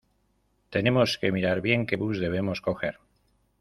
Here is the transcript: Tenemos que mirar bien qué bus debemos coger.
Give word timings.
Tenemos 0.71 1.19
que 1.19 1.31
mirar 1.31 1.61
bien 1.61 1.85
qué 1.85 1.95
bus 1.95 2.17
debemos 2.19 2.59
coger. 2.59 2.97